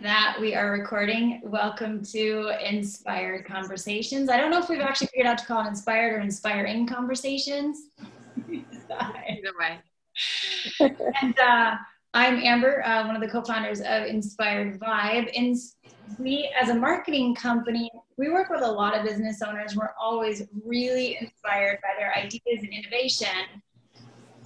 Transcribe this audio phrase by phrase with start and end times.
[0.00, 1.42] with that, we are recording.
[1.44, 4.30] Welcome to Inspired Conversations.
[4.30, 7.88] I don't know if we've actually figured out to call it Inspired or Inspiring Conversations.
[8.48, 9.78] Either way.
[10.80, 11.76] and uh,
[12.14, 15.30] I'm Amber, uh, one of the co-founders of Inspired Vibe.
[15.36, 15.54] And
[16.18, 19.76] we, as a marketing company, we work with a lot of business owners.
[19.76, 23.28] We're always really inspired by their ideas and innovation.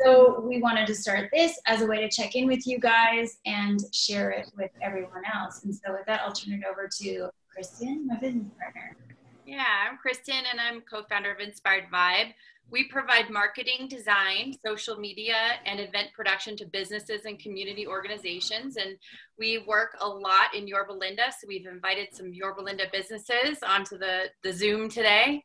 [0.00, 3.38] So we wanted to start this as a way to check in with you guys
[3.46, 5.64] and share it with everyone else.
[5.64, 8.96] And so with that, I'll turn it over to Kristen, my business partner.
[9.46, 12.32] Yeah, I'm Kristen and I'm co-founder of Inspired Vibe.
[12.70, 15.36] We provide marketing, design, social media,
[15.67, 18.76] and event production to businesses and community organizations.
[18.76, 18.96] And
[19.39, 21.25] we work a lot in Yorba Linda.
[21.31, 25.45] So we've invited some Yorba Linda businesses onto the, the Zoom today.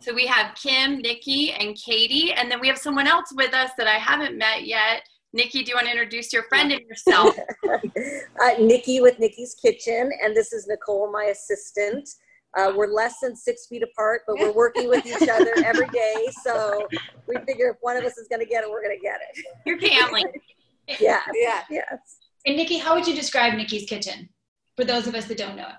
[0.00, 3.70] So we have Kim, Nikki, and Katie, and then we have someone else with us
[3.76, 5.02] that I haven't met yet.
[5.34, 7.36] Nikki, do you want to introduce your friend and yourself?
[7.68, 12.08] uh, Nikki with Nikki's Kitchen, and this is Nicole, my assistant.
[12.56, 16.28] Uh, we're less than six feet apart, but we're working with each other every day.
[16.42, 16.88] So
[17.28, 19.20] we figure if one of us is going to get it, we're going to get
[19.20, 19.44] it.
[19.66, 20.24] Your family.
[20.98, 21.20] yeah.
[21.34, 21.60] Yeah.
[21.70, 21.98] Yes.
[22.46, 24.30] And Nikki, how would you describe Nikki's Kitchen
[24.76, 25.74] for those of us that don't know it?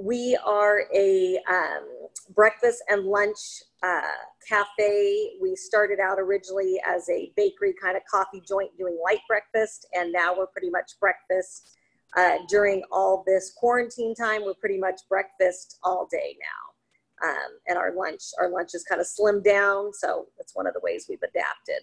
[0.00, 1.86] We are a um,
[2.34, 3.36] breakfast and lunch
[3.82, 4.00] uh,
[4.48, 5.32] cafe.
[5.42, 10.10] We started out originally as a bakery kind of coffee joint doing light breakfast, and
[10.10, 11.76] now we're pretty much breakfast.
[12.16, 17.28] Uh, during all this quarantine time, we're pretty much breakfast all day now.
[17.28, 20.72] Um, and our lunch, our lunch is kind of slimmed down, so that's one of
[20.72, 21.82] the ways we've adapted.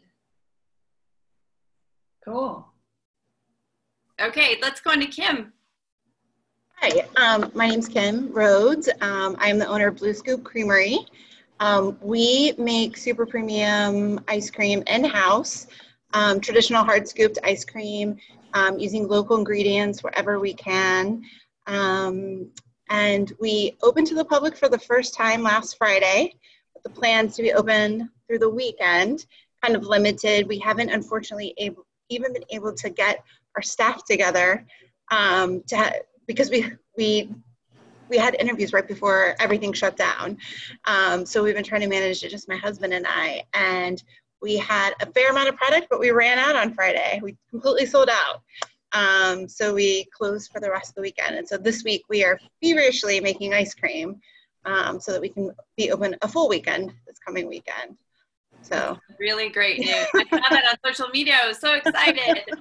[2.26, 2.68] Cool.
[4.20, 5.54] Okay, let's go into Kim.
[6.80, 8.88] Hi, um, my name's Kim Rhodes.
[9.02, 11.00] Um, I'm the owner of Blue Scoop Creamery.
[11.60, 15.66] Um, we make super premium ice cream in-house,
[16.14, 18.18] um, traditional hard scooped ice cream
[18.54, 21.24] um, using local ingredients wherever we can.
[21.66, 22.52] Um,
[22.92, 26.36] and we opened to the public for the first time last Friday,
[26.76, 29.26] with the plans to be open through the weekend,
[29.64, 30.48] kind of limited.
[30.48, 33.24] We haven't unfortunately able, even been able to get
[33.56, 34.64] our staff together
[35.10, 37.30] um, to because we we
[38.10, 40.38] we had interviews right before everything shut down.
[40.86, 43.44] Um, so we've been trying to manage it, just my husband and I.
[43.54, 44.02] And
[44.42, 47.20] we had a fair amount of product, but we ran out on Friday.
[47.22, 48.42] We completely sold out.
[48.94, 51.36] Um, so we closed for the rest of the weekend.
[51.36, 54.20] And so this week we are feverishly making ice cream
[54.66, 57.98] um, so that we can be open a full weekend this coming weekend.
[58.62, 60.08] So really great news.
[60.16, 61.38] I saw that on social media.
[61.42, 62.40] I was so excited.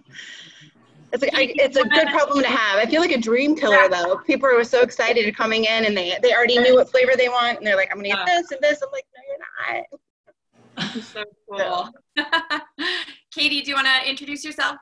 [1.13, 2.79] It's a, I, it's a good problem to have.
[2.79, 3.89] I feel like a dream killer yeah.
[3.89, 4.17] though.
[4.19, 7.59] People were so excited coming in and they they already knew what flavor they want
[7.59, 8.83] and they're like, I'm gonna get this and this.
[8.83, 11.03] I'm like, no, you're not.
[11.03, 11.91] so cool.
[13.31, 14.77] Katie, do you want to introduce yourself?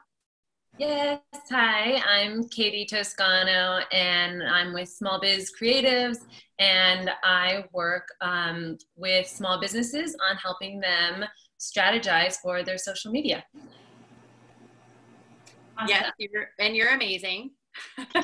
[0.76, 6.18] Yes, hi, I'm Katie Toscano and I'm with Small Biz Creatives
[6.58, 11.24] and I work um, with small businesses on helping them
[11.60, 13.44] strategize for their social media.
[15.78, 15.88] Awesome.
[15.88, 17.52] Yes, you're, and you're amazing.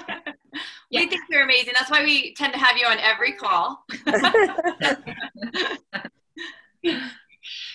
[0.92, 1.72] we think you're amazing.
[1.76, 3.84] That's why we tend to have you on every call.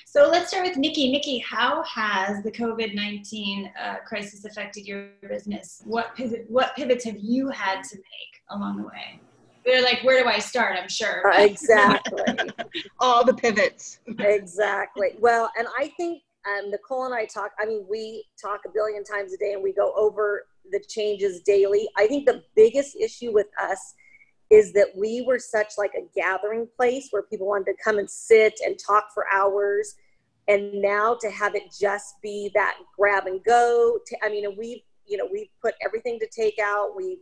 [0.06, 1.12] so let's start with Nikki.
[1.12, 5.82] Nikki, how has the COVID nineteen uh, crisis affected your business?
[5.86, 9.20] What pivot, what pivots have you had to make along the way?
[9.66, 10.78] They're like, where do I start?
[10.80, 11.28] I'm sure.
[11.28, 12.52] Uh, exactly.
[13.00, 14.00] All the pivots.
[14.20, 15.16] exactly.
[15.20, 19.04] Well, and I think um, Nicole and I talk, I mean, we talk a billion
[19.04, 21.88] times a day and we go over the changes daily.
[21.98, 23.96] I think the biggest issue with us
[24.52, 28.10] is that we were such like a gathering place where people wanted to come and
[28.10, 29.96] sit and talk for hours.
[30.48, 34.82] And now to have it just be that grab and go, to, I mean, we've,
[35.08, 36.96] you know, we've put everything to take out.
[36.96, 37.18] We've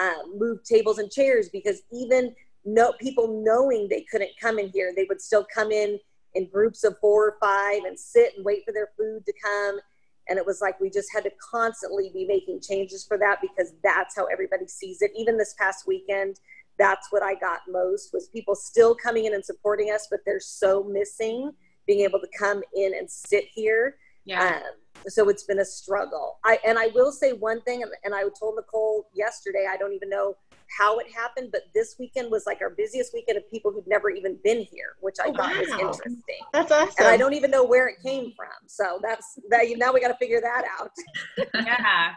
[0.00, 2.34] um, moved tables and chairs because even
[2.64, 5.98] no people knowing they couldn't come in here, they would still come in
[6.34, 9.80] in groups of four or five and sit and wait for their food to come.
[10.28, 13.72] And it was like we just had to constantly be making changes for that because
[13.82, 15.10] that's how everybody sees it.
[15.16, 16.38] Even this past weekend,
[16.78, 20.40] that's what I got most was people still coming in and supporting us, but they're
[20.40, 21.52] so missing
[21.86, 23.96] being able to come in and sit here.
[24.24, 24.56] Yeah.
[24.56, 24.62] Um,
[25.08, 26.38] so it's been a struggle.
[26.44, 29.66] I and I will say one thing, and, and I told Nicole yesterday.
[29.68, 30.36] I don't even know
[30.76, 34.10] how it happened, but this weekend was like our busiest weekend of people who'd never
[34.10, 35.60] even been here, which I oh, thought wow.
[35.60, 36.38] was interesting.
[36.52, 36.94] That's awesome.
[36.98, 38.48] And I don't even know where it came from.
[38.66, 39.66] So that's that.
[39.76, 40.90] Now we got to figure that out.
[41.54, 42.12] yeah,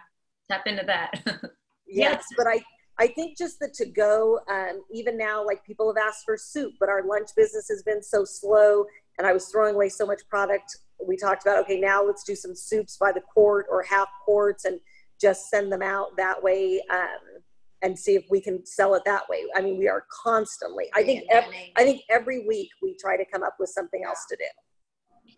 [0.49, 1.23] tap into that.
[1.87, 2.63] yes, but I
[2.97, 4.39] I think just the to go.
[4.49, 8.01] Um, even now, like people have asked for soup, but our lunch business has been
[8.01, 8.85] so slow,
[9.17, 10.77] and I was throwing away so much product.
[11.05, 14.65] We talked about okay, now let's do some soups by the quart or half quarts
[14.65, 14.79] and
[15.19, 17.41] just send them out that way um,
[17.85, 19.43] and see if we can sell it that way.
[19.55, 20.85] I mean, we are constantly.
[20.95, 24.25] I think every, I think every week we try to come up with something else
[24.29, 25.33] to do.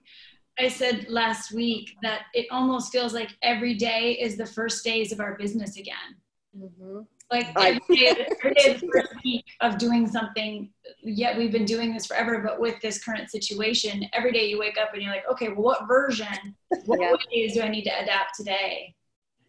[0.57, 5.11] I said last week that it almost feels like every day is the first days
[5.11, 5.95] of our business again.
[6.57, 7.01] Mm-hmm.
[7.29, 10.69] Like every day, every day is the first week of doing something.
[11.03, 14.77] Yet we've been doing this forever, but with this current situation, every day you wake
[14.81, 16.55] up and you're like, okay, well, what version,
[16.85, 17.11] what yeah.
[17.11, 18.95] ways do I need to adapt today?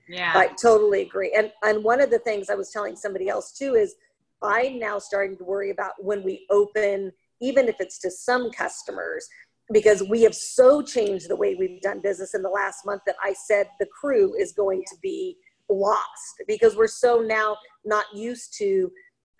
[0.08, 1.34] Yeah, I totally agree.
[1.37, 3.94] And and one of the things I was telling somebody else too is
[4.43, 9.28] I'm now starting to worry about when we open, even if it's to some customers,
[9.72, 13.16] because we have so changed the way we've done business in the last month that
[13.22, 15.37] I said the crew is going to be
[15.69, 18.90] lost because we're so now not used to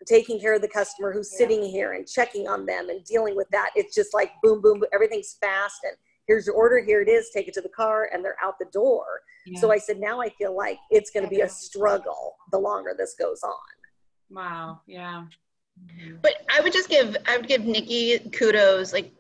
[0.07, 1.39] taking care of the customer who's yeah.
[1.39, 3.71] sitting here and checking on them and dealing with that.
[3.75, 5.97] It's just like boom, boom, everything's fast and
[6.29, 8.67] here's your order, here it is, take it to the car, and they're out the
[8.67, 9.23] door.
[9.47, 9.61] Yeah.
[9.61, 12.95] So I said, now I feel like it's going to be a struggle the longer
[12.97, 13.55] this goes on.
[14.31, 14.81] Wow.
[14.87, 15.25] Yeah.
[16.23, 18.93] But I would just give I would give Nikki kudos.
[18.93, 19.13] Like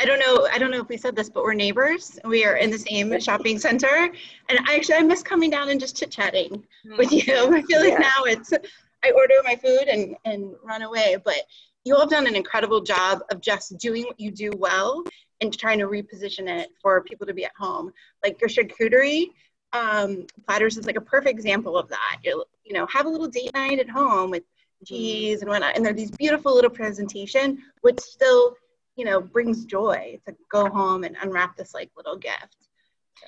[0.00, 2.18] I don't know, I don't know if we said this, but we're neighbors.
[2.24, 4.10] We are in the same shopping center.
[4.48, 6.96] And I actually I miss coming down and just chit-chatting mm-hmm.
[6.96, 7.22] with you.
[7.54, 7.98] I feel like yeah.
[7.98, 8.52] now it's
[9.04, 11.16] I order my food and, and run away.
[11.24, 11.42] But
[11.84, 15.04] you all have done an incredible job of just doing what you do well
[15.40, 17.92] and trying to reposition it for people to be at home.
[18.24, 19.26] Like your charcuterie
[19.72, 22.18] um, platters is like a perfect example of that.
[22.24, 24.42] you you know, have a little date night at home with
[24.84, 25.76] cheese and whatnot.
[25.76, 28.56] And they're these beautiful little presentation, which still
[28.96, 32.56] you know brings joy to go home and unwrap this like little gift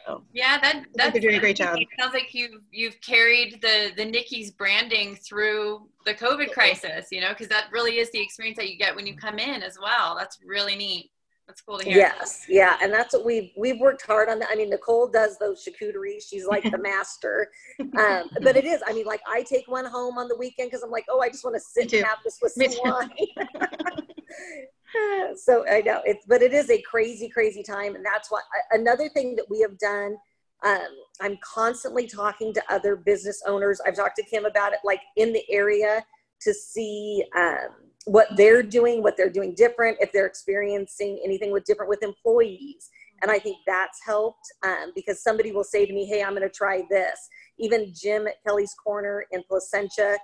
[0.07, 3.61] so yeah that that's they're doing a great job it sounds like you've you've carried
[3.63, 8.21] the the nikki's branding through the covid crisis you know because that really is the
[8.21, 11.11] experience that you get when you come in as well that's really neat
[11.49, 11.97] that's cool to hear.
[11.97, 14.39] Yes, yeah, and that's what we've we've worked hard on.
[14.39, 14.51] That.
[14.53, 17.51] I mean, Nicole does those charcuteries; she's like the master.
[17.81, 18.83] Um, but it is.
[18.87, 21.31] I mean, like I take one home on the weekend because I'm like, oh, I
[21.31, 23.11] just want to sit and have this with some wine.
[25.37, 27.95] so I know it's, but it is a crazy, crazy time.
[27.95, 30.19] And that's what another thing that we have done.
[30.67, 30.89] Um,
[31.23, 33.81] I'm constantly talking to other business owners.
[33.87, 36.05] I've talked to Kim about it, like in the area
[36.43, 41.65] to see um, what they're doing, what they're doing different, if they're experiencing anything with
[41.65, 42.89] different with employees.
[43.21, 46.43] And I think that's helped um, because somebody will say to me, Hey, I'm going
[46.43, 47.29] to try this.
[47.59, 50.17] Even Jim at Kelly's Corner in Placentia,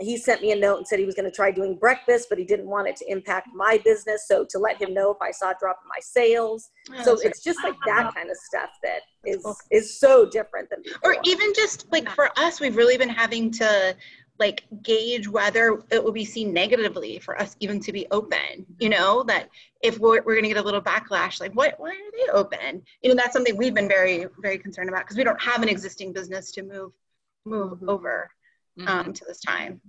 [0.00, 2.38] he sent me a note and said he was going to try doing breakfast, but
[2.38, 4.26] he didn't want it to impact my business.
[4.28, 6.70] So to let him know if I saw a drop in my sales.
[6.94, 10.82] Oh, so it's just like that kind of stuff that is is so different than
[10.82, 11.12] before.
[11.12, 13.96] Or even just like for us, we've really been having to
[14.38, 18.88] like gauge whether it will be seen negatively for us even to be open you
[18.88, 19.48] know that
[19.82, 22.82] if we're, we're going to get a little backlash like what why are they open
[23.02, 25.68] you know that's something we've been very very concerned about because we don't have an
[25.68, 26.92] existing business to move
[27.46, 27.88] move mm-hmm.
[27.88, 28.30] over
[28.78, 28.88] mm-hmm.
[28.88, 29.80] um, to this time.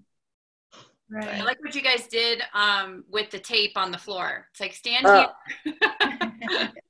[1.09, 1.41] Right.
[1.41, 4.47] I like what you guys did um, with the tape on the floor.
[4.51, 5.31] It's like stand oh.
[5.63, 6.71] here.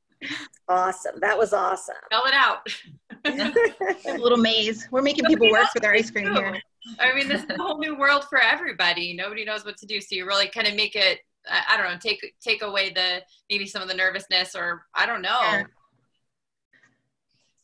[0.67, 1.19] awesome.
[1.19, 1.95] That was awesome.
[2.05, 2.67] Spell it out.
[4.07, 4.87] a little maze.
[4.91, 6.59] We're making people work for their ice cream here.
[6.99, 9.13] I mean, this is a whole new world for everybody.
[9.13, 9.99] Nobody knows what to do.
[9.99, 11.19] So you really kind of make it,
[11.49, 15.21] I don't know, take take away the maybe some of the nervousness or I don't
[15.21, 15.39] know.
[15.41, 15.63] Yeah.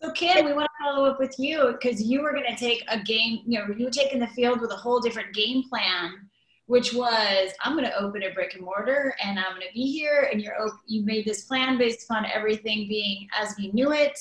[0.01, 2.83] So Kim, we want to follow up with you because you were going to take
[2.89, 6.29] a game, you know, you were taking the field with a whole different game plan,
[6.73, 9.91] which was I'm going to open a brick and mortar and I'm going to be
[9.91, 10.55] here and you're
[10.87, 14.17] you made this plan based upon everything being as we knew it.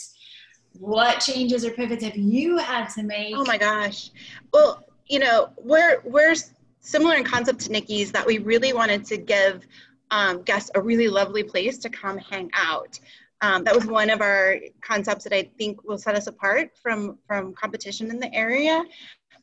[0.78, 3.34] What changes or pivots have you had to make?
[3.34, 4.10] Oh my gosh.
[4.52, 6.34] Well, you know, we're we're
[6.80, 9.66] similar in concept to Nikki's that we really wanted to give
[10.10, 13.00] um, guests a really lovely place to come hang out.
[13.40, 17.18] Um, that was one of our concepts that I think will set us apart from,
[17.26, 18.84] from competition in the area.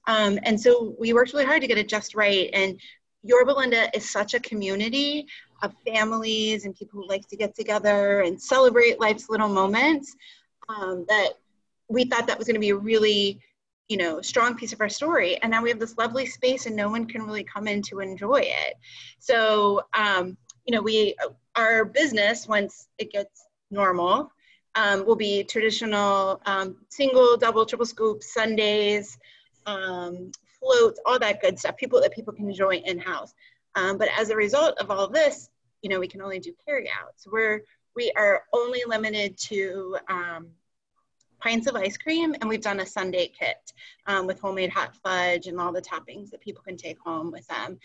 [0.08, 2.50] Um, and so we worked really hard to get it just right.
[2.54, 2.80] And
[3.24, 5.28] Yorba Linda is such a community
[5.62, 10.16] of families and people who like to get together and celebrate life's little moments
[10.70, 11.34] um, that
[11.90, 13.40] we thought that was going to be a really
[13.90, 15.38] you know strong piece of our story.
[15.42, 18.00] And now we have this lovely space and no one can really come in to
[18.00, 18.76] enjoy it.
[19.20, 21.16] So um, you know we
[21.56, 24.32] our business once it gets normal
[24.76, 29.18] um, will be traditional um, single, double, triple scoop, sundaes
[29.66, 31.78] um, floats, all that good stuff.
[31.78, 33.34] People that people can enjoy in house.
[33.76, 35.50] Um, but as a result of all this,
[35.82, 37.14] you know, we can only do carry out.
[37.16, 37.64] So we're
[37.96, 40.48] we are only limited to um,
[41.40, 43.74] pints of ice cream, and we've done a sundae kit
[44.06, 47.48] um, with homemade hot fudge and all the toppings that people can take home with
[47.48, 47.80] them.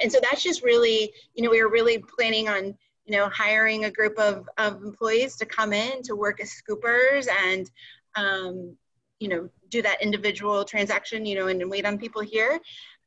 [0.00, 3.84] and so that's just really, you know, we were really planning on you know, hiring
[3.84, 7.70] a group of, of employees to come in to work as scoopers and,
[8.16, 8.76] um,
[9.20, 12.60] you know, do that individual transaction, you know, and, and wait on people here.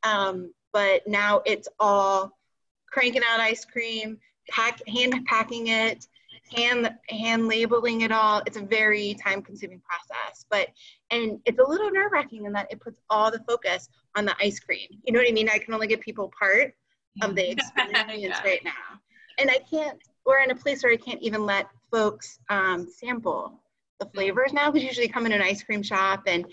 [0.04, 2.38] Um, but now it's all
[2.92, 4.18] cranking out ice cream,
[4.50, 6.08] pack, hand packing it,
[6.56, 8.42] hand hand labeling it all.
[8.46, 10.70] It's a very time consuming process, but
[11.12, 14.36] and it's a little nerve wracking in that it puts all the focus on the
[14.42, 14.88] ice cream.
[15.04, 15.50] You know what I mean?
[15.50, 16.74] I can only give people part
[17.22, 18.44] of the experience yeah.
[18.44, 19.00] right now,
[19.40, 20.00] and I can't.
[20.26, 23.62] We're in a place where I can't even let folks um, sample
[24.00, 26.46] the flavors now because usually come in an ice cream shop and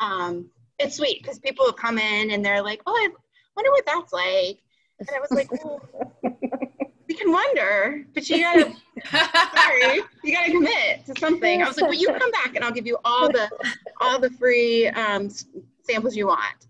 [0.00, 3.08] um, it's sweet because people have come in and they're like, oh, I
[3.56, 4.58] wonder what that's like.
[4.98, 5.80] And I was like, well,
[7.08, 8.72] we can wonder, but you gotta,
[9.54, 11.62] sorry, you gotta commit to something.
[11.62, 13.48] I was like, well, you come back and I'll give you all the,
[14.00, 15.28] all the free um,
[15.82, 16.66] samples you want.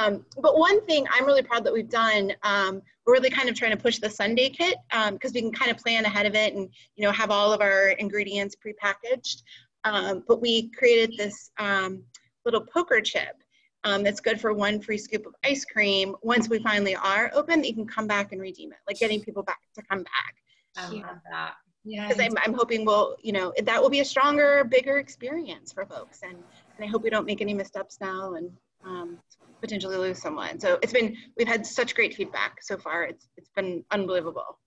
[0.00, 3.54] Um, but one thing I'm really proud that we've done, um, we're really kind of
[3.54, 6.34] trying to push the sundae kit because um, we can kind of plan ahead of
[6.34, 9.42] it and you know have all of our ingredients prepackaged.
[9.84, 12.02] Um, but we created this um,
[12.44, 13.42] little poker chip
[13.84, 16.14] um, that's good for one free scoop of ice cream.
[16.22, 19.42] Once we finally are open, you can come back and redeem it, like getting people
[19.42, 20.34] back to come back.
[20.76, 21.54] I love that.
[21.84, 22.06] Yeah.
[22.06, 25.84] Because I'm, I'm hoping we'll, you know, that will be a stronger, bigger experience for
[25.84, 26.20] folks.
[26.22, 28.50] And, and I hope we don't make any missteps now and
[28.84, 29.18] um,
[29.60, 30.60] potentially lose someone.
[30.60, 33.02] So it's been, we've had such great feedback so far.
[33.04, 34.58] It's, it's been unbelievable.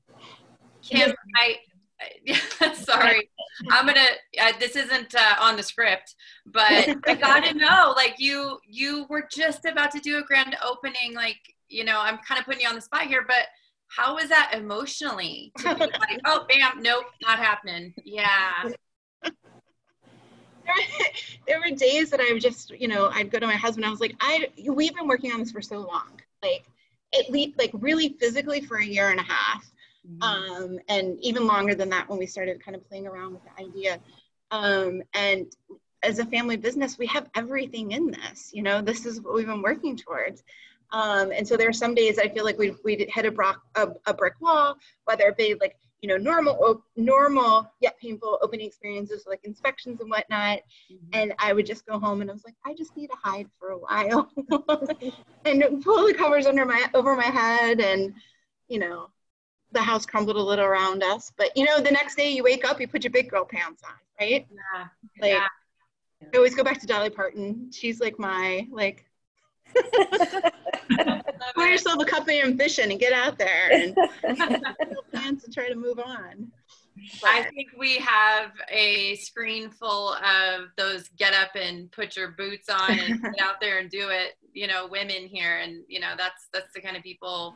[0.82, 1.56] Kim, I,
[2.76, 3.30] sorry.
[3.72, 4.00] I'm gonna
[4.42, 9.28] uh, this isn't uh, on the script but i gotta know like you you were
[9.32, 11.38] just about to do a grand opening like
[11.70, 13.48] you know i'm kind of putting you on the spot here but
[13.88, 17.94] how was that emotionally like oh bam nope not happening.
[18.04, 18.70] Yeah.
[21.48, 23.86] There were days that I would just, you know, I'd go to my husband.
[23.86, 26.66] I was like, I, we've been working on this for so long, like
[27.18, 29.72] at least, like really physically for a year and a half
[30.06, 30.22] mm-hmm.
[30.22, 33.64] um, and even longer than that when we started kind of playing around with the
[33.64, 34.00] idea.
[34.52, 35.48] Um, and
[36.04, 38.52] as a family business, we have everything in this.
[38.54, 40.44] You know, this is what we've been working towards.
[40.92, 43.62] Um, and so there are some days I feel like we we hit a, brock,
[43.76, 48.68] a, a brick wall, whether it be like you know normal normal yet painful opening
[48.68, 50.60] experiences like inspections and whatnot.
[50.92, 50.96] Mm-hmm.
[51.14, 53.50] And I would just go home and I was like, I just need to hide
[53.60, 54.30] for a while
[55.46, 58.14] and pull the covers under my over my head and
[58.68, 59.10] you know
[59.76, 61.32] the house crumbled a little around us.
[61.38, 63.84] But you know, the next day you wake up, you put your big girl pants
[63.84, 64.48] on, right?
[64.50, 64.86] Yeah.
[65.22, 65.48] Like yeah.
[66.34, 67.70] I always go back to Dolly Parton.
[67.72, 69.06] She's like my like
[71.56, 73.96] pour yourself a cup of ambition and get out there and
[75.14, 76.52] pants and try to move on.
[77.22, 77.30] But.
[77.30, 82.70] I think we have a screen full of those get up and put your boots
[82.70, 85.58] on and get out there and do it, you know, women here.
[85.58, 87.56] And, you know, that's, that's the kind of people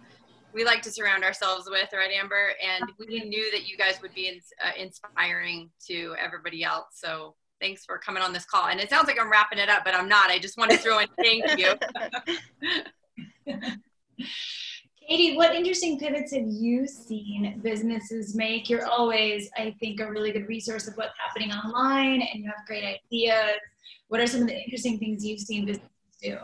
[0.53, 2.49] we like to surround ourselves with, right, Amber?
[2.63, 6.87] And we knew that you guys would be in, uh, inspiring to everybody else.
[6.93, 8.67] So thanks for coming on this call.
[8.67, 10.29] And it sounds like I'm wrapping it up, but I'm not.
[10.29, 11.73] I just want to throw in thank you.
[15.07, 18.69] Katie, what interesting pivots have you seen businesses make?
[18.69, 22.65] You're always, I think, a really good resource of what's happening online and you have
[22.67, 23.57] great ideas.
[24.09, 25.89] What are some of the interesting things you've seen businesses
[26.21, 26.37] do?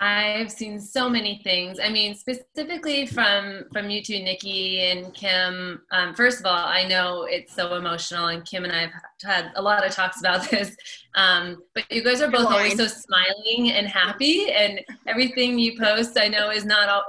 [0.00, 1.78] I've seen so many things.
[1.82, 5.80] I mean, specifically from from you two, Nikki and Kim.
[5.90, 9.52] Um, first of all, I know it's so emotional, and Kim and I have had
[9.56, 10.76] a lot of talks about this.
[11.14, 16.18] Um, but you guys are both always so smiling and happy, and everything you post,
[16.18, 17.04] I know, is not all.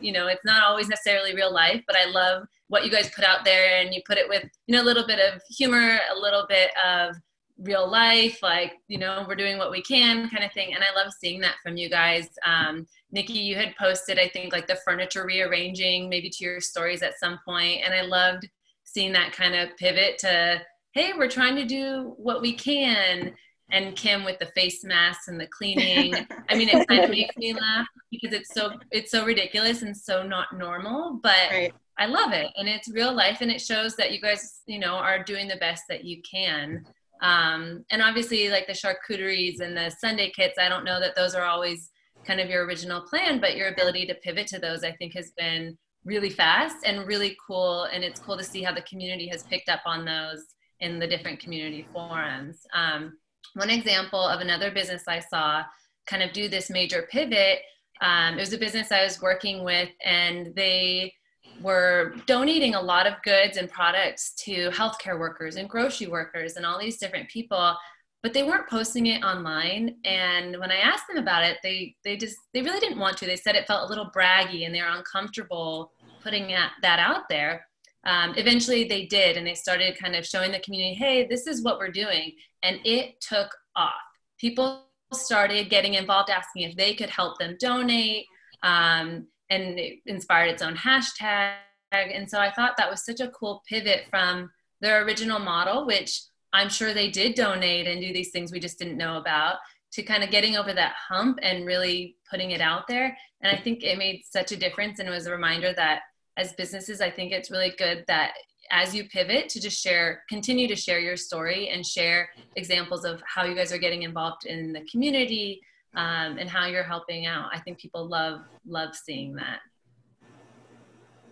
[0.00, 3.24] you know, it's not always necessarily real life, but I love what you guys put
[3.24, 6.18] out there, and you put it with you know a little bit of humor, a
[6.18, 7.16] little bit of
[7.58, 10.74] real life, like, you know, we're doing what we can kind of thing.
[10.74, 12.28] And I love seeing that from you guys.
[12.46, 17.02] Um, Nikki, you had posted, I think, like the furniture rearranging maybe to your stories
[17.02, 18.48] at some point, And I loved
[18.84, 20.62] seeing that kind of pivot to,
[20.92, 23.34] hey, we're trying to do what we can.
[23.70, 26.14] And Kim with the face masks and the cleaning.
[26.48, 29.94] I mean, it kind of makes me laugh because it's so it's so ridiculous and
[29.94, 31.74] so not normal, but right.
[31.98, 32.50] I love it.
[32.56, 35.56] And it's real life and it shows that you guys, you know, are doing the
[35.56, 36.86] best that you can.
[37.20, 41.34] Um, and obviously, like the charcuteries and the sundae kits, I don't know that those
[41.34, 41.90] are always
[42.26, 45.32] kind of your original plan, but your ability to pivot to those, I think, has
[45.36, 47.84] been really fast and really cool.
[47.84, 50.44] And it's cool to see how the community has picked up on those
[50.80, 52.60] in the different community forums.
[52.74, 53.18] Um,
[53.54, 55.64] one example of another business I saw
[56.06, 57.60] kind of do this major pivot.
[58.00, 61.12] Um, it was a business I was working with, and they
[61.60, 66.64] were donating a lot of goods and products to healthcare workers and grocery workers and
[66.64, 67.76] all these different people
[68.22, 69.96] but they weren't posting it online.
[70.04, 73.26] And when i asked them about it they they just they really didn't want to.
[73.26, 77.64] They said it felt a little braggy and they were uncomfortable putting that out there.
[78.04, 81.62] Um, eventually they did and they started kind of showing the community hey this is
[81.62, 83.92] what we're doing and it took off.
[84.38, 88.26] People started getting involved, asking if they could help them donate,
[88.62, 91.54] um, and it inspired its own hashtag.
[91.92, 94.50] And so I thought that was such a cool pivot from
[94.80, 98.78] their original model, which I'm sure they did donate and do these things we just
[98.78, 99.56] didn't know about,
[99.92, 103.16] to kind of getting over that hump and really putting it out there.
[103.40, 106.02] And I think it made such a difference and it was a reminder that
[106.36, 108.32] as businesses, I think it's really good that
[108.70, 113.22] as you pivot to just share, continue to share your story and share examples of
[113.26, 115.60] how you guys are getting involved in the community
[115.94, 117.50] um, and how you're helping out.
[117.52, 119.60] I think people love love seeing that.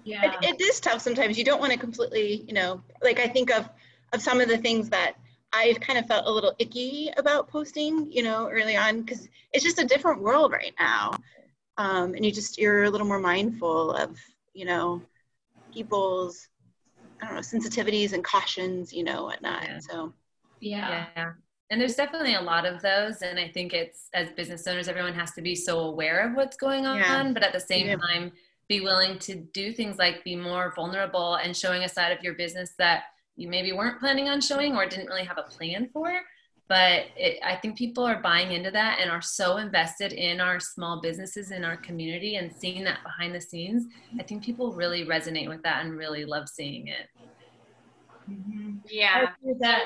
[0.05, 1.37] Yeah, it, it is tough sometimes.
[1.37, 3.69] You don't want to completely, you know, like I think of
[4.13, 5.15] of some of the things that
[5.53, 9.65] I've kind of felt a little icky about posting, you know, early on because it's
[9.65, 11.13] just a different world right now,
[11.77, 14.17] um, and you just you're a little more mindful of,
[14.55, 15.03] you know,
[15.73, 16.49] people's
[17.21, 19.65] I don't know sensitivities and cautions, you know, whatnot.
[19.65, 19.79] Yeah.
[19.81, 20.13] So
[20.61, 21.07] yeah.
[21.17, 21.33] yeah.
[21.71, 23.23] And there's definitely a lot of those.
[23.23, 26.57] And I think it's as business owners, everyone has to be so aware of what's
[26.57, 27.33] going on, yeah.
[27.33, 27.97] but at the same yeah.
[27.97, 28.33] time,
[28.69, 32.35] be willing to do things like be more vulnerable and showing a side of your
[32.35, 33.05] business that
[33.37, 36.21] you maybe weren't planning on showing or didn't really have a plan for.
[36.69, 40.59] But it, I think people are buying into that and are so invested in our
[40.59, 43.85] small businesses in our community and seeing that behind the scenes.
[44.19, 47.09] I think people really resonate with that and really love seeing it.
[48.29, 48.79] Mm-hmm.
[48.89, 49.31] Yeah.
[49.61, 49.85] that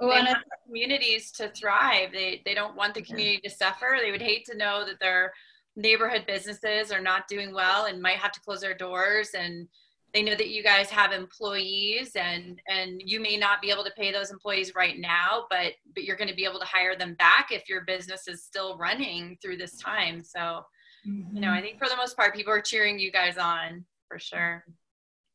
[0.00, 2.12] they want communities to thrive.
[2.12, 3.98] They they don't want the community to suffer.
[4.00, 5.32] They would hate to know that their
[5.76, 9.68] neighborhood businesses are not doing well and might have to close their doors and
[10.14, 13.92] they know that you guys have employees and and you may not be able to
[13.96, 17.14] pay those employees right now but but you're going to be able to hire them
[17.14, 20.64] back if your business is still running through this time so
[21.06, 21.34] mm-hmm.
[21.34, 21.66] you know i mm-hmm.
[21.66, 24.64] think for the most part people are cheering you guys on for sure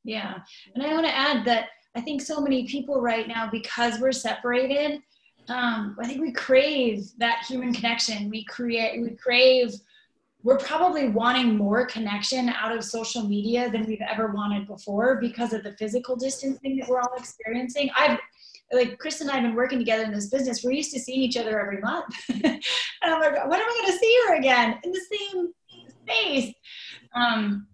[0.04, 0.40] yeah
[0.76, 4.12] and i want to add that i think so many people right now because we're
[4.12, 5.02] separated
[5.50, 9.74] um, i think we crave that human connection we create we crave
[10.44, 15.54] we're probably wanting more connection out of social media than we've ever wanted before because
[15.54, 17.90] of the physical distancing that we're all experiencing.
[17.96, 18.20] I've
[18.72, 20.64] like Chris and I have been working together in this business.
[20.64, 22.14] We're used to seeing each other every month.
[22.30, 22.62] and
[23.04, 25.54] I'm like, when am I going to see her again in the same
[26.02, 26.54] space?
[27.16, 27.68] Um,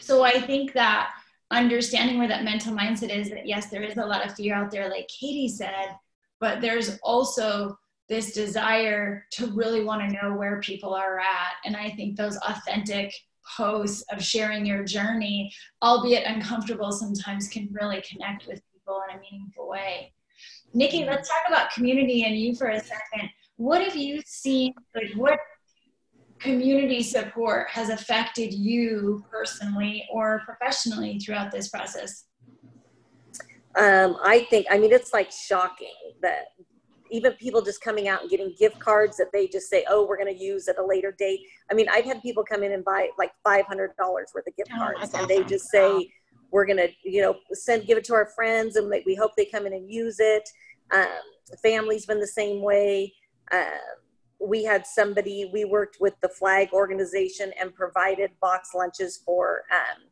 [0.00, 1.10] so I think that
[1.50, 4.70] understanding where that mental mindset is that yes, there is a lot of fear out
[4.70, 5.96] there, like Katie said,
[6.40, 11.54] but there's also this desire to really want to know where people are at.
[11.64, 13.12] And I think those authentic
[13.56, 19.20] posts of sharing your journey, albeit uncomfortable sometimes, can really connect with people in a
[19.20, 20.12] meaningful way.
[20.74, 23.30] Nikki, let's talk about community and you for a second.
[23.56, 25.38] What have you seen, like what
[26.40, 32.24] community support has affected you personally or professionally throughout this process?
[33.76, 36.46] Um, I think, I mean, it's like shocking that
[37.10, 40.16] even people just coming out and getting gift cards that they just say, oh, we're
[40.16, 41.40] going to use at a later date.
[41.70, 43.64] I mean, I've had people come in and buy like $500
[43.98, 46.10] worth of gift oh, cards and they just say,
[46.50, 49.44] we're going to, you know, send, give it to our friends and we hope they
[49.44, 50.48] come in and use it.
[50.92, 51.06] Um,
[51.62, 53.12] family's been the same way.
[53.52, 53.78] Uh,
[54.40, 60.04] we had somebody, we worked with the flag organization and provided box lunches for um,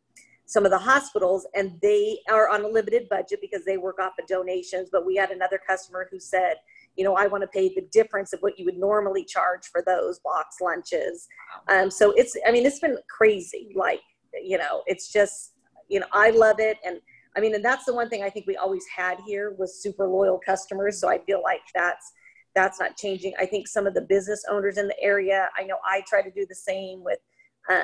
[0.47, 4.13] some of the hospitals and they are on a limited budget because they work off
[4.21, 6.55] of donations but we had another customer who said
[6.97, 9.83] you know, I want to pay the difference of what you would normally charge for
[9.87, 11.29] those box lunches.
[11.69, 13.73] Um, so it's, I mean, it's been crazy.
[13.75, 14.01] Like,
[14.43, 15.53] you know, it's just,
[15.89, 16.79] you know, I love it.
[16.85, 17.01] And
[17.37, 20.09] I mean, and that's the one thing I think we always had here was super
[20.09, 21.01] loyal customers.
[21.01, 22.13] So I feel like that's,
[22.57, 23.35] that's not changing.
[23.39, 26.31] I think some of the business owners in the area, I know I try to
[26.31, 27.19] do the same with
[27.71, 27.83] um,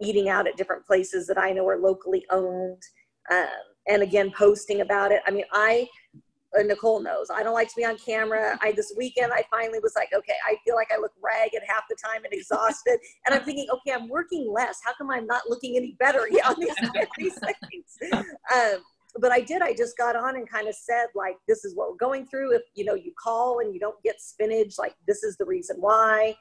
[0.00, 2.82] eating out at different places that I know are locally owned.
[3.30, 3.46] Um,
[3.88, 5.22] and again, posting about it.
[5.26, 5.88] I mean, I
[6.58, 7.28] uh, Nicole knows.
[7.32, 8.58] I don't like to be on camera.
[8.62, 11.84] I this weekend I finally was like, okay, I feel like I look ragged half
[11.88, 12.98] the time and exhausted.
[13.26, 14.78] And I'm thinking, okay, I'm working less.
[14.84, 16.74] How come I'm not looking any better on these,
[17.18, 18.22] these things?
[18.54, 18.78] Um,
[19.20, 19.62] but I did.
[19.62, 22.54] I just got on and kind of said, like, this is what we're going through.
[22.54, 25.76] If you know you call and you don't get spinach, like this is the reason
[25.80, 26.34] why.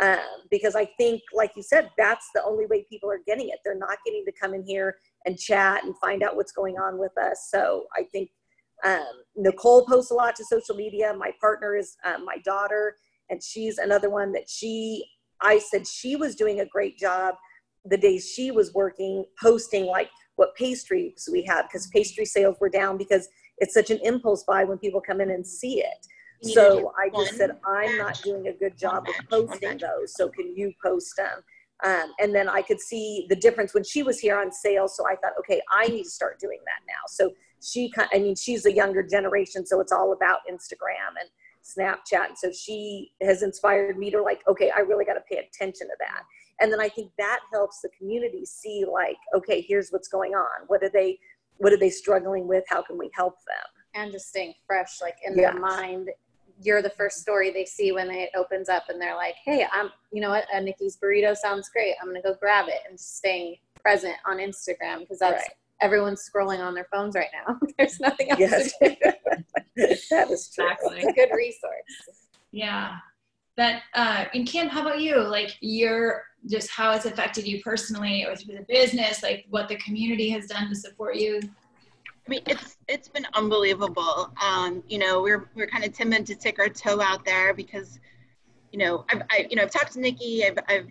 [0.00, 0.18] Um,
[0.50, 3.58] because I think, like you said, that's the only way people are getting it.
[3.64, 6.98] They're not getting to come in here and chat and find out what's going on
[6.98, 7.48] with us.
[7.50, 8.30] So I think
[8.84, 9.04] um,
[9.36, 11.12] Nicole posts a lot to social media.
[11.12, 12.94] My partner is um, my daughter,
[13.28, 15.04] and she's another one that she,
[15.42, 17.34] I said she was doing a great job
[17.84, 22.70] the days she was working, posting like what pastries we had because pastry sales were
[22.70, 26.06] down because it's such an impulse buy when people come in and see it.
[26.42, 30.14] So I just said, I'm not doing a good job of posting those.
[30.16, 31.44] So can you post them?
[31.84, 34.96] Um, and then I could see the difference when she was here on sales.
[34.96, 37.02] So I thought, okay, I need to start doing that now.
[37.08, 41.20] So she, I mean, she's a younger generation, so it's all about Instagram.
[41.20, 41.28] And
[41.62, 42.28] Snapchat.
[42.28, 45.88] And so she has inspired me to like, okay, I really got to pay attention
[45.88, 46.22] to that.
[46.60, 50.66] And then I think that helps the community see like, okay, here's what's going on.
[50.66, 51.18] What are they,
[51.56, 52.64] what are they struggling with?
[52.68, 54.02] How can we help them?
[54.02, 55.52] And just staying fresh, like in Yes.
[55.52, 56.10] their mind.
[56.62, 59.88] You're the first story they see when it opens up, and they're like, "Hey, I'm,
[60.12, 60.44] you know what?
[60.52, 61.94] A Nikki's burrito sounds great.
[62.02, 65.56] I'm gonna go grab it." And just staying present on Instagram because that's Right.
[65.80, 67.58] everyone's scrolling on their phones right now.
[67.78, 68.78] There's nothing else Yes.
[68.78, 68.96] to do.
[70.10, 70.66] that is true.
[70.70, 70.98] Exactly.
[70.98, 72.28] It's a good resource.
[72.52, 72.98] Yeah.
[73.60, 75.22] That uh and Kim, how about you?
[75.22, 79.76] Like your just how it's affected you personally or through the business, like what the
[79.76, 81.40] community has done to support you.
[81.44, 84.32] I mean, it's it's been unbelievable.
[84.42, 88.00] Um, you know, we're we're kind of timid to stick our toe out there because,
[88.72, 90.46] you know, I've I, you know I've talked to Nikki.
[90.46, 90.86] I've I've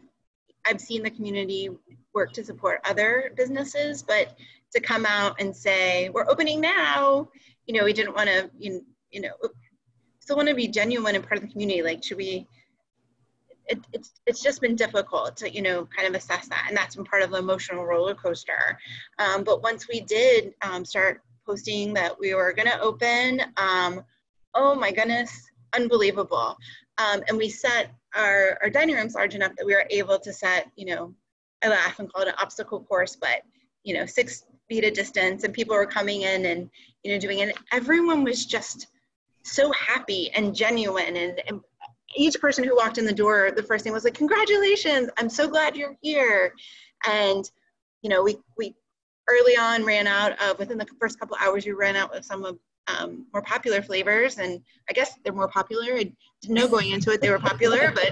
[0.67, 1.71] I've seen the community
[2.13, 4.38] work to support other businesses, but
[4.75, 7.29] to come out and say we're opening now,
[7.65, 9.32] you know, we didn't want to you you know
[10.29, 11.82] still want to be genuine and part of the community.
[11.82, 12.47] Like, should we?
[13.69, 16.95] It, it's it's just been difficult to you know kind of assess that, and that's
[16.95, 18.77] been part of the emotional roller coaster.
[19.19, 24.03] Um, but once we did um, start posting that we were going to open, um,
[24.53, 26.58] oh my goodness, unbelievable.
[26.97, 30.34] Um, and we set our, our dining rooms large enough that we were able to
[30.34, 31.13] set, you know,
[31.63, 33.41] I laugh and call it an obstacle course, but,
[33.84, 36.69] you know, six feet of distance and people were coming in and,
[37.03, 37.58] you know, doing it.
[37.71, 38.88] Everyone was just
[39.43, 41.15] so happy and genuine.
[41.15, 41.62] And, and
[42.15, 45.47] each person who walked in the door, the first thing was like, congratulations, I'm so
[45.47, 46.53] glad you're here.
[47.07, 47.49] And,
[48.01, 48.75] you know, we, we
[49.29, 52.43] early on ran out of within the first couple hours we ran out of some
[52.43, 54.39] of um, more popular flavors.
[54.39, 55.83] And i guess they're more popular.
[55.93, 58.11] I didn't know going into it they were popular but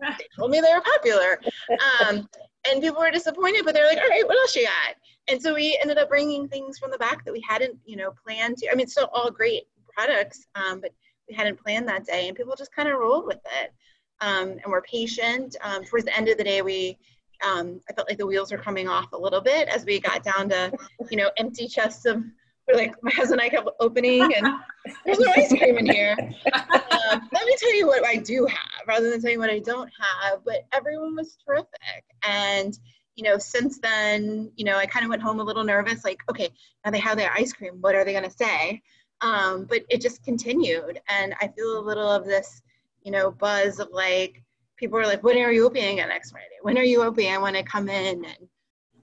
[0.00, 1.40] they told me they were popular.
[1.70, 2.28] Um,
[2.70, 4.94] and people were disappointed but they're like all right what else you got?
[5.26, 8.12] And so we ended up bringing things from the back that we hadn't you know
[8.24, 8.70] planned to.
[8.70, 10.92] I mean still all great products um, but
[11.34, 13.72] hadn't planned that day and people just kind of rolled with it
[14.20, 16.98] um, and we're patient um, towards the end of the day we
[17.46, 20.22] um, I felt like the wheels were coming off a little bit as we got
[20.22, 20.72] down to,
[21.10, 22.22] you know, empty chests of,
[22.66, 24.46] we're like my husband and I kept opening and
[25.06, 26.16] there's no ice cream in here.
[26.52, 29.60] Um, let me tell you what I do have rather than tell you what I
[29.60, 30.44] don't have.
[30.44, 32.04] But everyone was terrific.
[32.24, 32.78] And,
[33.14, 36.20] you know, since then, you know, I kind of went home a little nervous, like,
[36.30, 36.50] okay,
[36.84, 37.78] now they have their ice cream.
[37.80, 38.82] What are they going to say?
[39.20, 41.00] Um, but it just continued.
[41.08, 42.62] And I feel a little of this,
[43.02, 44.42] you know, buzz of like,
[44.76, 46.46] people are like, when are you opening again next Friday?
[46.62, 47.32] When are you opening?
[47.32, 48.24] I want to come in.
[48.24, 48.48] And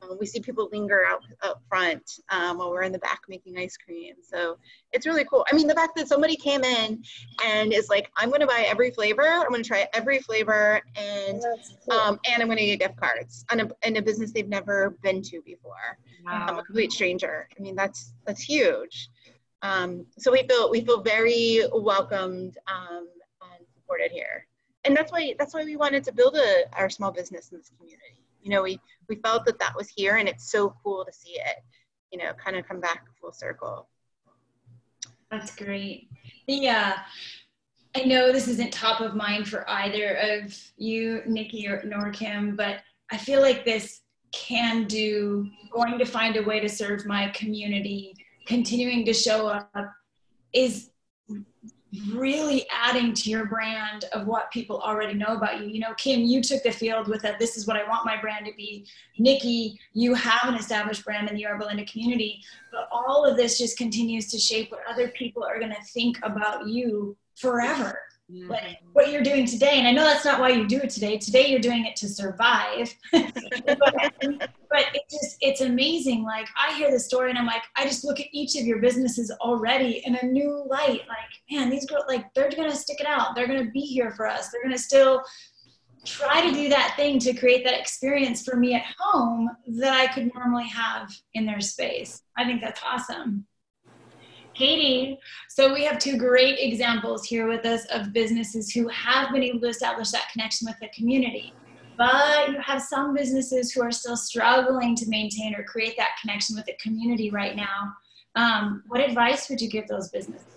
[0.02, 3.58] um, we see people linger out up front um, while we're in the back making
[3.58, 4.16] ice cream.
[4.22, 4.58] So
[4.94, 5.46] it's really cool.
[5.52, 7.04] I mean, the fact that somebody came in
[7.44, 9.24] and is like, I'm going to buy every flavor.
[9.24, 10.82] I'm going to try every flavor.
[10.96, 11.42] And
[11.90, 12.00] cool.
[12.00, 14.98] um, and I'm going to get gift cards on a, in a business they've never
[15.04, 15.98] been to before.
[16.28, 17.48] I'm a complete stranger.
[17.58, 19.10] I mean, that's that's huge.
[19.62, 23.08] Um, so we feel we feel very welcomed um,
[23.42, 24.48] and supported here,
[24.84, 27.72] and that's why that's why we wanted to build a, our small business in this
[27.78, 28.24] community.
[28.42, 31.32] You know, we we felt that that was here, and it's so cool to see
[31.32, 31.64] it.
[32.12, 33.88] You know, kind of come back full circle.
[35.32, 36.10] That's great.
[36.48, 37.00] Yeah.
[37.96, 42.56] I know this isn't top of mind for either of you, Nikki or nor Kim,
[42.56, 44.02] but I feel like this
[44.34, 48.14] can do going to find a way to serve my community,
[48.46, 49.94] continuing to show up
[50.54, 50.90] is
[52.14, 55.68] really adding to your brand of what people already know about you.
[55.68, 57.40] You know, Kim, you took the field with that.
[57.40, 58.86] This is what I want my brand to be.
[59.18, 63.58] Nikki, you have an established brand in the Yorba Linda community, but all of this
[63.58, 68.00] just continues to shape what other people are going to think about you forever.
[68.28, 68.88] Like mm-hmm.
[68.94, 71.20] what you're doing today, and I know that's not why you do it today.
[71.20, 72.92] Today you're doing it to survive.
[73.12, 73.30] but,
[74.20, 76.24] but it just it's amazing.
[76.24, 78.80] Like I hear the story and I'm like, I just look at each of your
[78.80, 81.02] businesses already in a new light.
[81.08, 83.36] Like, man, these girls like they're gonna stick it out.
[83.36, 84.50] They're gonna be here for us.
[84.50, 85.24] They're gonna still
[86.04, 90.08] try to do that thing to create that experience for me at home that I
[90.12, 92.24] could normally have in their space.
[92.38, 93.46] I think that's awesome.
[94.56, 99.44] Katie, so we have two great examples here with us of businesses who have been
[99.44, 101.54] able to establish that connection with the community.
[101.98, 106.56] But you have some businesses who are still struggling to maintain or create that connection
[106.56, 107.94] with the community right now.
[108.36, 110.48] Um, what advice would you give those businesses?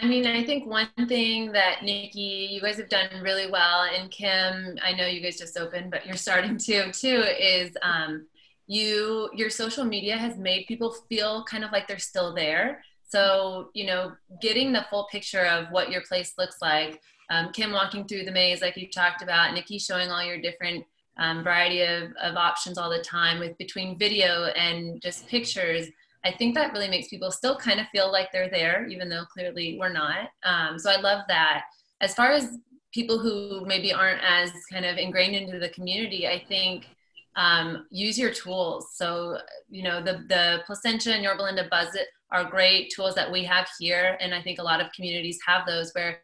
[0.00, 4.10] I mean, I think one thing that Nikki, you guys have done really well, and
[4.10, 8.26] Kim, I know you guys just opened, but you're starting to too, is um,
[8.66, 12.82] you your social media has made people feel kind of like they're still there.
[13.08, 17.00] So you know, getting the full picture of what your place looks like.
[17.30, 20.84] Um, Kim walking through the maze, like you talked about, Nikki showing all your different
[21.18, 25.86] um, variety of, of options all the time with between video and just pictures.
[26.24, 29.24] I think that really makes people still kind of feel like they're there, even though
[29.24, 30.30] clearly we're not.
[30.44, 31.64] Um, so I love that.
[32.00, 32.58] As far as
[32.92, 36.86] people who maybe aren't as kind of ingrained into the community, I think
[37.36, 38.88] um, use your tools.
[38.94, 43.30] So, you know, the, the Placentia and Yorba Linda Buzz It are great tools that
[43.30, 44.16] we have here.
[44.20, 46.20] And I think a lot of communities have those where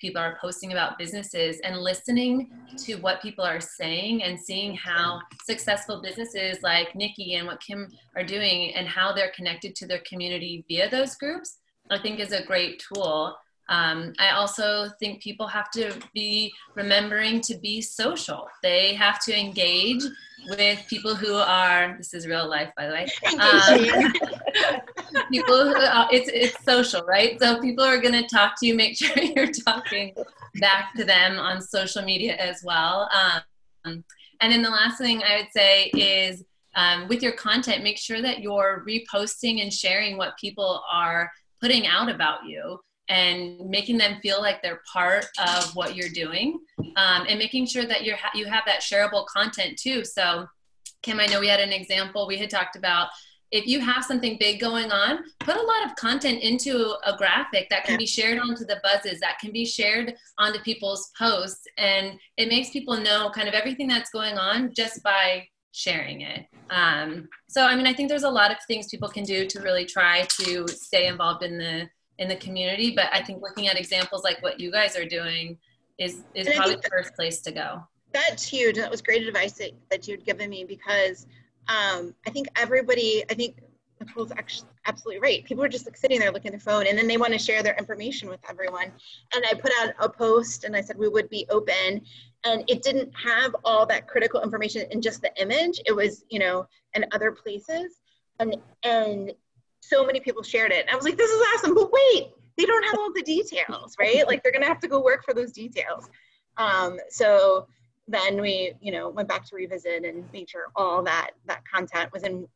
[0.00, 5.20] people are posting about businesses and listening to what people are saying and seeing how
[5.44, 10.02] successful businesses like Nikki and what Kim are doing and how they're connected to their
[10.06, 11.58] community via those groups,
[11.90, 13.36] I think is a great tool.
[13.68, 18.48] Um, I also think people have to be remembering to be social.
[18.62, 20.02] They have to engage
[20.50, 23.06] with people who are this is real life by the way.
[23.40, 27.40] Um, people who, uh, it's it's social right?
[27.40, 30.14] So people are going to talk to you make sure you're talking
[30.60, 33.10] back to them on social media as well.
[33.12, 34.04] Um,
[34.40, 38.20] and then the last thing i would say is um, with your content make sure
[38.20, 44.18] that you're reposting and sharing what people are putting out about you and making them
[44.20, 46.58] feel like they're part of what you're doing
[46.96, 50.04] um, and making sure that you're ha- you have that shareable content too.
[50.04, 50.46] So
[51.06, 53.08] kim i know we had an example we had talked about
[53.52, 57.68] if you have something big going on put a lot of content into a graphic
[57.70, 62.18] that can be shared onto the buzzes that can be shared onto people's posts and
[62.36, 66.46] it makes people know kind of everything that's going on just by sharing it.
[66.70, 69.60] Um, so i mean i think there's a lot of things people can do to
[69.60, 72.92] really try to stay involved in the in the community.
[72.94, 75.58] But I think looking at examples like what you guys are doing
[75.98, 77.82] is is and probably the first place to go.
[78.12, 78.76] That's huge.
[78.76, 81.26] That was great advice that, that you'd given me because
[81.68, 83.56] um, I think everybody, I think
[84.00, 85.44] Nicole's actually absolutely right.
[85.44, 87.38] People are just like sitting there looking at their phone and then they want to
[87.38, 88.92] share their information with everyone.
[89.34, 92.02] And I put out a post and I said we would be open
[92.44, 95.80] and it didn't have all that critical information in just the image.
[95.86, 98.00] It was, you know, in other places.
[98.38, 99.32] And and
[99.80, 100.80] so many people shared it.
[100.80, 103.96] And I was like, this is awesome, but wait, they don't have all the details,
[103.98, 104.26] right?
[104.26, 106.08] Like they're gonna have to go work for those details.
[106.56, 107.66] Um, so
[108.08, 112.12] then we, you know, went back to revisit and made sure all that that content
[112.12, 112.46] was in.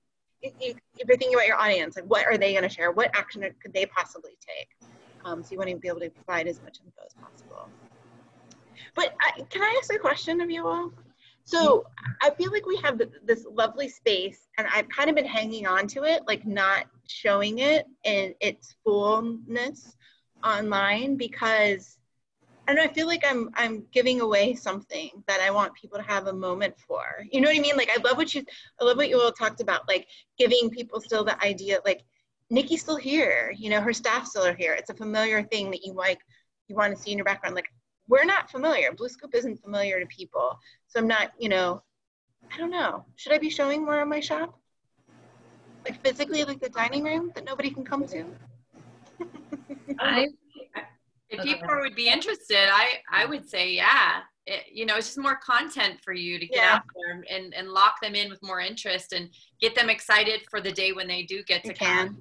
[0.42, 2.92] If, you're thinking about your audience, like what are they to share?
[2.92, 4.68] What action could they possibly take?
[5.22, 7.68] Um, so you want to be able to provide as much info as possible.
[8.94, 10.92] But I, can I ask a question of you all?
[11.44, 11.84] So
[12.22, 15.86] I feel like we have this lovely space, and I've kind of been hanging on
[15.88, 19.96] to it, like not showing it in its fullness
[20.44, 21.98] online because
[22.66, 25.98] I don't know, I feel like I'm I'm giving away something that I want people
[25.98, 27.02] to have a moment for.
[27.30, 27.76] You know what I mean?
[27.76, 28.44] Like I love what you
[28.80, 30.06] I love what you all talked about, like
[30.38, 32.04] giving people still the idea like
[32.50, 34.74] Nikki's still here, you know, her staff still are here.
[34.74, 36.20] It's a familiar thing that you like
[36.68, 37.54] you want to see in your background.
[37.56, 37.72] Like
[38.08, 38.92] we're not familiar.
[38.92, 40.58] Blue Scoop isn't familiar to people.
[40.88, 41.82] So I'm not, you know,
[42.52, 43.04] I don't know.
[43.16, 44.58] Should I be showing more of my shop?
[45.84, 48.24] Like physically, like the dining room that nobody can come to?
[49.98, 50.28] I,
[51.30, 54.20] if people would be interested, I, I would say, yeah.
[54.46, 56.74] It, you know, it's just more content for you to get yeah.
[56.76, 59.28] out there and, and lock them in with more interest and
[59.60, 62.18] get them excited for the day when they do get to come.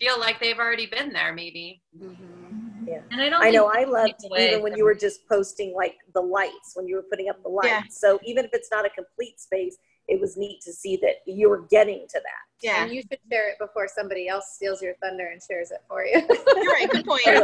[0.00, 1.80] Feel like they've already been there, maybe.
[1.96, 2.42] Mm-hmm.
[2.86, 3.00] Yeah.
[3.10, 6.20] And I don't I know I loved even when you were just posting like the
[6.20, 7.68] lights, when you were putting up the lights.
[7.68, 7.82] Yeah.
[7.88, 9.76] So even if it's not a complete space,
[10.08, 12.62] it was neat to see that you were getting to that.
[12.62, 12.84] Yeah.
[12.84, 16.04] And you should share it before somebody else steals your thunder and shares it for
[16.04, 16.14] you.
[16.14, 16.88] You're right.
[16.90, 17.22] Good point.
[17.24, 17.42] They're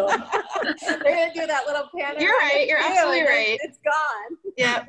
[1.03, 2.21] going to do that little panic.
[2.21, 2.67] You're right.
[2.69, 3.59] You're absolutely right.
[3.63, 4.39] It's gone.
[4.57, 4.85] Yeah.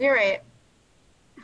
[0.00, 0.40] You're right.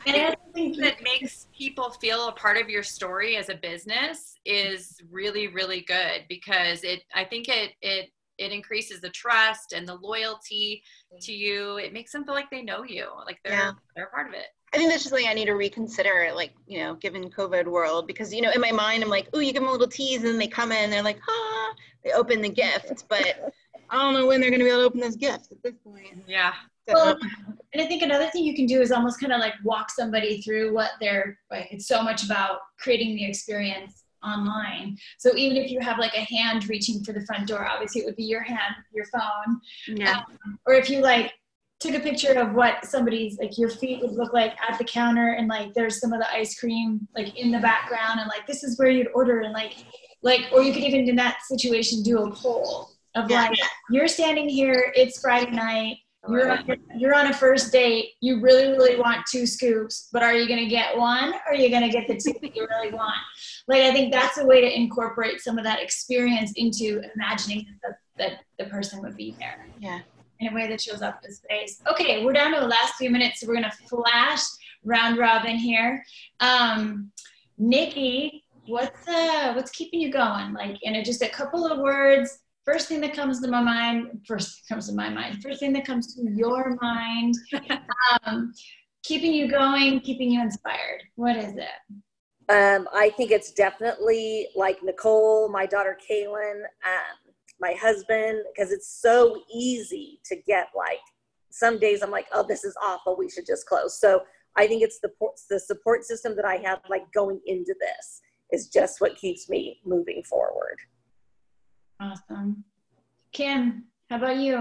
[0.05, 4.35] And I think that makes people feel a part of your story as a business
[4.45, 8.09] is really, really good because it, I think it, it
[8.39, 10.83] it increases the trust and the loyalty
[11.21, 11.41] to mm-hmm.
[11.41, 11.77] you.
[11.77, 13.71] It makes them feel like they know you, like they're yeah.
[13.95, 14.47] they're part of it.
[14.73, 18.07] I think that's just something I need to reconsider, like, you know, given COVID world,
[18.07, 20.23] because, you know, in my mind, I'm like, oh, you give them a little tease
[20.23, 23.53] and they come in, they're like, ah, they open the gift, but
[23.89, 25.75] I don't know when they're going to be able to open those gifts at this
[25.83, 26.23] point.
[26.27, 26.53] Yeah.
[26.89, 27.17] So, well,
[27.73, 30.41] and I think another thing you can do is almost kind of like walk somebody
[30.41, 31.67] through what they're like.
[31.71, 34.97] It's so much about creating the experience online.
[35.17, 38.05] So even if you have like a hand reaching for the front door, obviously it
[38.05, 39.61] would be your hand, your phone.
[39.87, 40.17] Yeah.
[40.17, 41.33] Um, or if you like
[41.83, 45.33] took a picture of what somebody's like your feet would look like at the counter
[45.33, 48.63] and like there's some of the ice cream like in the background and like this
[48.63, 49.75] is where you'd order and like
[50.21, 53.43] like or you could even in that situation do a poll of yeah.
[53.43, 53.57] like
[53.89, 55.97] you're standing here it's friday night
[56.29, 58.11] you're on, you're on a first date.
[58.21, 61.55] You really, really want two scoops, but are you going to get one or are
[61.55, 63.17] you going to get the two that you really want?
[63.67, 67.97] Like, I think that's a way to incorporate some of that experience into imagining that
[68.17, 69.67] the, that the person would be there.
[69.79, 69.99] Yeah.
[70.43, 71.81] In a way that shows up in space.
[71.89, 74.41] Okay, we're down to the last few minutes, so we're going to flash
[74.83, 76.03] round robin here.
[76.41, 77.13] Um,
[77.57, 80.51] Nikki, what's uh what's keeping you going?
[80.51, 82.39] Like in a, just a couple of words.
[82.65, 84.19] First thing that comes to my mind.
[84.27, 85.41] First comes to my mind.
[85.41, 87.35] First thing that comes to your mind.
[88.25, 88.51] um,
[89.03, 91.03] keeping you going, keeping you inspired.
[91.15, 91.95] What is it?
[92.49, 97.22] Um, I think it's definitely like Nicole, my daughter Kaylin, um,
[97.63, 101.05] my husband, because it's so easy to get like.
[101.49, 103.15] Some days I'm like, oh, this is awful.
[103.15, 103.99] We should just close.
[103.99, 104.21] So
[104.57, 105.11] I think it's the
[105.49, 108.21] the support system that I have, like going into this,
[108.51, 110.77] is just what keeps me moving forward.
[111.99, 112.63] Awesome,
[113.31, 113.85] Kim.
[114.09, 114.57] How about you?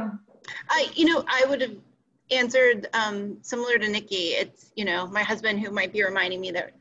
[0.69, 1.77] I, you know, I would have
[2.31, 4.25] answered um, similar to Nikki.
[4.43, 6.73] It's you know my husband who might be reminding me that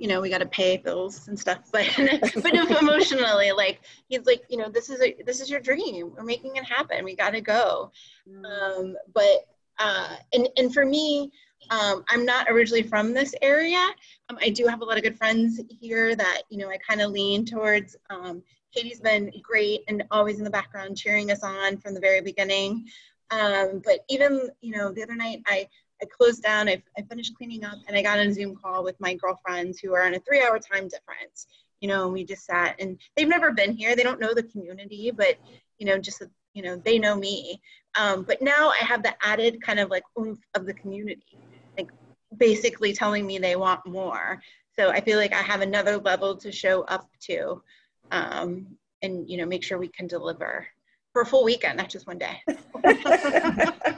[0.00, 1.86] you know we got to pay bills and stuff, but
[2.42, 6.12] but emotionally, like he's like you know this is a this is your dream.
[6.16, 7.04] We're making it happen.
[7.04, 7.92] We got to go.
[8.28, 9.46] Um, but
[9.78, 11.30] uh, and and for me,
[11.68, 13.86] um, I'm not originally from this area.
[14.28, 17.00] Um, I do have a lot of good friends here that, you know, I kind
[17.00, 17.96] of lean towards.
[18.08, 18.42] Um,
[18.74, 22.86] Katie's been great and always in the background cheering us on from the very beginning.
[23.30, 25.68] Um, but even, you know, the other night I,
[26.02, 28.84] I closed down, I, I finished cleaning up and I got on a Zoom call
[28.84, 31.46] with my girlfriends who are on a three hour time difference.
[31.80, 33.96] You know, and we just sat and they've never been here.
[33.96, 35.36] They don't know the community, but,
[35.78, 37.62] you know, just, you know, they know me.
[37.98, 41.38] Um, but now I have the added kind of like oomph of the community
[41.76, 41.90] like
[42.36, 44.42] basically telling me they want more.
[44.76, 47.62] So I feel like I have another level to show up to
[48.10, 48.66] um,
[49.02, 50.66] and, you know, make sure we can deliver
[51.12, 52.42] for a full weekend, not just one day.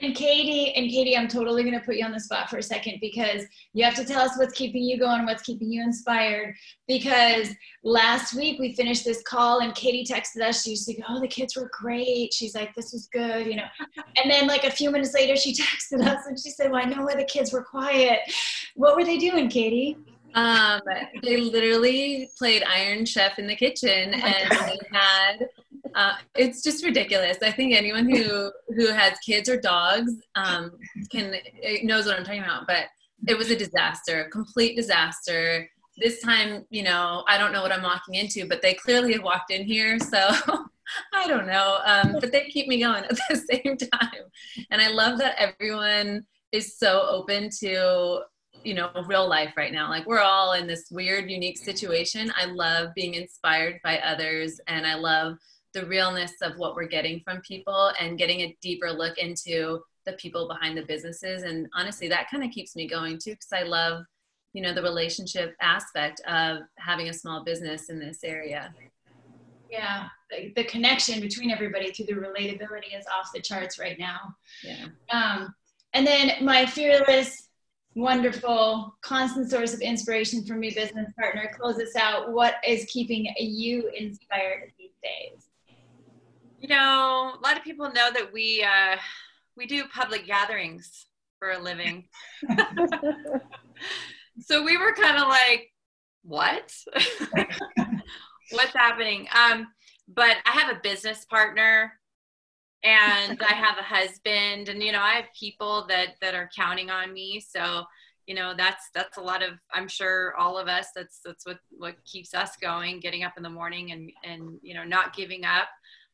[0.00, 2.62] And Katie, and Katie, I'm totally going to put you on the spot for a
[2.62, 6.54] second because you have to tell us what's keeping you going, what's keeping you inspired.
[6.86, 10.62] Because last week we finished this call and Katie texted us.
[10.62, 13.66] She's like, "Oh, the kids were great." She's like, "This was good," you know.
[14.22, 16.88] And then like a few minutes later, she texted us and she said, "Well, I
[16.88, 18.20] know why the kids were quiet.
[18.76, 19.96] What were they doing, Katie?"
[20.34, 20.80] Um,
[21.22, 25.48] they literally played Iron Chef in the kitchen, oh and they had
[25.94, 27.38] uh, it's just ridiculous.
[27.42, 30.72] I think anyone who who has kids or dogs um,
[31.10, 31.34] can
[31.82, 32.66] knows what I'm talking about.
[32.66, 32.86] But
[33.26, 35.68] it was a disaster, a complete disaster.
[35.96, 39.24] This time, you know, I don't know what I'm walking into, but they clearly have
[39.24, 40.18] walked in here, so
[41.12, 41.78] I don't know.
[41.84, 44.22] Um, but they keep me going at the same time,
[44.70, 48.20] and I love that everyone is so open to
[48.64, 49.88] you know real life right now.
[49.88, 52.32] Like we're all in this weird unique situation.
[52.36, 55.36] I love being inspired by others and i love
[55.74, 60.14] the realness of what we're getting from people and getting a deeper look into the
[60.14, 61.42] people behind the businesses.
[61.42, 64.04] And honestly that kind of keeps me going too because i love
[64.54, 68.74] you know the relationship aspect of having a small business in this area.
[69.70, 74.34] Yeah the, the connection between everybody through the relatability is off the charts right now.
[74.62, 74.86] Yeah.
[75.10, 75.54] Um,
[75.94, 77.47] and then my fearless
[77.94, 83.26] wonderful constant source of inspiration for me business partner close us out what is keeping
[83.38, 85.48] you inspired these days
[86.60, 88.96] you know, a lot of people know that we uh,
[89.56, 91.06] we do public gatherings
[91.38, 92.08] for a living.
[94.40, 95.72] so we were kind of like,
[96.24, 96.72] what?
[98.50, 99.28] What's happening?
[99.34, 99.68] Um,
[100.08, 101.92] but I have a business partner
[102.84, 106.90] and I have a husband and you know, I have people that that are counting
[106.90, 107.40] on me.
[107.40, 107.84] So,
[108.26, 111.58] you know, that's that's a lot of I'm sure all of us that's that's what
[111.76, 115.44] what keeps us going, getting up in the morning and and you know, not giving
[115.44, 115.68] up.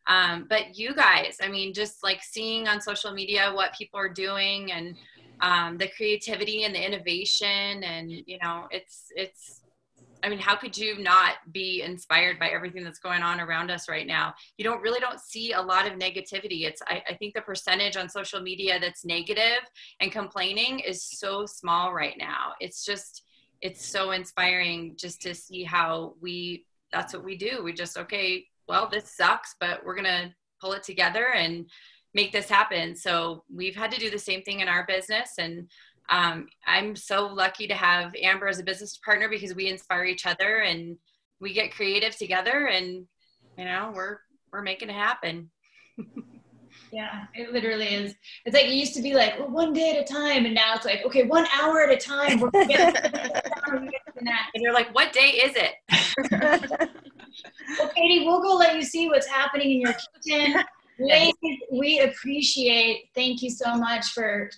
[0.06, 4.08] Um, but you guys, I mean, just like seeing on social media what people are
[4.08, 4.96] doing and
[5.40, 9.60] um, the creativity and the innovation, and you know, it's it's.
[10.24, 13.90] I mean, how could you not be inspired by everything that's going on around us
[13.90, 14.34] right now?
[14.56, 16.62] You don't really don't see a lot of negativity.
[16.62, 19.60] It's I, I think the percentage on social media that's negative
[20.00, 22.54] and complaining is so small right now.
[22.58, 23.22] It's just
[23.60, 27.62] it's so inspiring just to see how we that's what we do.
[27.62, 31.66] We just okay, well, this sucks, but we're to pull it together and
[32.14, 32.96] make this happen.
[32.96, 35.32] So we've had to do the same thing in our business.
[35.38, 35.68] And
[36.10, 40.26] um, I'm so lucky to have Amber as a business partner because we inspire each
[40.26, 40.96] other and
[41.40, 43.06] we get creative together and,
[43.56, 44.18] you know, we're,
[44.52, 45.50] we're making it happen.
[46.92, 48.14] yeah, it literally is.
[48.44, 50.74] It's like it used to be like well, one day at a time, and now
[50.74, 52.40] it's like okay, one hour at a time.
[52.40, 53.90] We're and
[54.56, 55.74] you're like, what day is it?
[57.78, 59.94] well, Katie, we'll go let you see what's happening in your
[60.24, 60.62] kitchen.
[60.98, 63.08] Ladies, we appreciate.
[63.14, 64.50] Thank you so much for.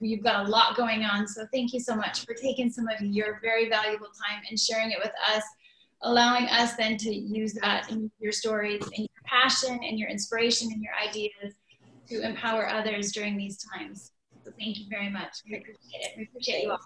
[0.00, 3.00] You've got a lot going on, so thank you so much for taking some of
[3.00, 5.42] your very valuable time and sharing it with us,
[6.02, 10.70] allowing us then to use that in your stories and your passion and your inspiration
[10.72, 11.54] and your ideas
[12.08, 14.12] to empower others during these times.
[14.44, 15.38] So thank you very much.
[15.48, 16.12] We appreciate it.
[16.16, 16.78] We appreciate you all.